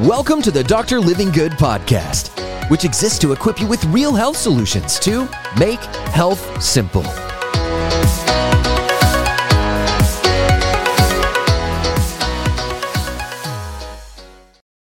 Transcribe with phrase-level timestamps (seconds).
[0.00, 1.00] Welcome to the Dr.
[1.00, 2.30] Livingood podcast,
[2.70, 7.02] which exists to equip you with real health solutions to make health simple.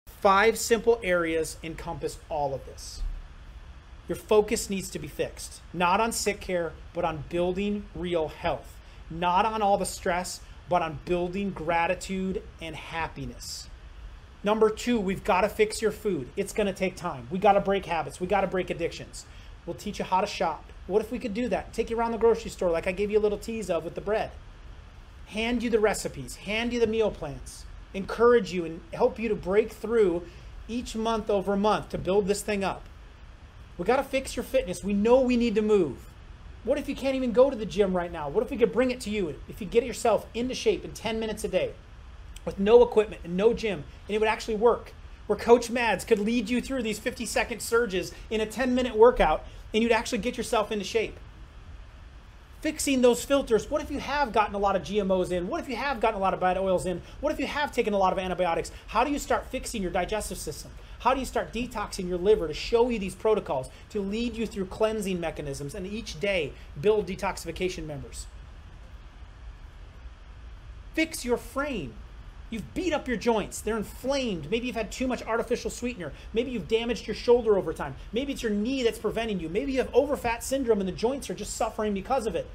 [0.08, 3.02] Five simple areas encompass all of this.
[4.08, 8.74] Your focus needs to be fixed, not on sick care, but on building real health.
[9.10, 10.40] Not on all the stress,
[10.70, 13.68] but on building gratitude and happiness.
[14.44, 16.28] Number two, we've got to fix your food.
[16.36, 17.28] It's going to take time.
[17.32, 18.20] We got to break habits.
[18.20, 19.26] We got to break addictions.
[19.66, 20.66] We'll teach you how to shop.
[20.86, 21.72] What if we could do that?
[21.72, 23.96] Take you around the grocery store, like I gave you a little tease of with
[23.96, 24.32] the bread.
[25.28, 29.36] Hand you the recipes, hand you the meal plans, encourage you and help you to
[29.36, 30.24] break through
[30.68, 32.84] each month over month to build this thing up.
[33.78, 34.84] We got to fix your fitness.
[34.84, 36.10] We know we need to move.
[36.66, 38.28] What if you can't even go to the gym right now?
[38.28, 39.36] What if we could bring it to you?
[39.48, 41.72] If you get yourself into shape in 10 minutes a day
[42.46, 44.94] with no equipment and no gym, and it would actually work.
[45.28, 48.96] Where Coach Mads could lead you through these 50 second surges in a 10 minute
[48.96, 51.18] workout, and you'd actually get yourself into shape.
[52.62, 53.70] Fixing those filters.
[53.70, 55.48] What if you have gotten a lot of GMOs in?
[55.48, 57.02] What if you have gotten a lot of bad oils in?
[57.20, 58.72] What if you have taken a lot of antibiotics?
[58.88, 60.72] How do you start fixing your digestive system?
[61.00, 64.48] How do you start detoxing your liver to show you these protocols, to lead you
[64.48, 68.28] through cleansing mechanisms, and each day build detoxification members?
[70.94, 71.94] Fix your frame.
[72.54, 73.62] You've beat up your joints.
[73.62, 74.52] They're inflamed.
[74.52, 76.14] Maybe you've had too much artificial sweetener.
[76.34, 77.96] Maybe you've damaged your shoulder over time.
[78.12, 79.50] Maybe it's your knee that's preventing you.
[79.50, 82.48] Maybe you have overfat syndrome and the joints are just suffering because of it.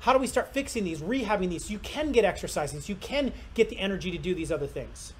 [0.00, 1.70] How do we start fixing these, rehabbing these?
[1.70, 2.90] You can get exercises.
[2.90, 5.14] You can get the energy to do these other things.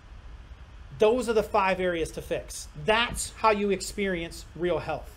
[0.98, 2.68] Those are the five areas to fix.
[2.84, 5.16] That's how you experience real health.